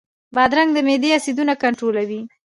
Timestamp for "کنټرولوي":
1.63-2.21